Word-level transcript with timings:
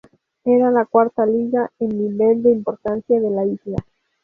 Era 0.45 0.71
la 0.71 0.85
cuarta 0.85 1.27
liga 1.27 1.69
en 1.77 1.89
nivel 1.89 2.41
de 2.41 2.49
importancia 2.49 3.19
de 3.19 3.29
la 3.29 3.45
isla. 3.45 3.77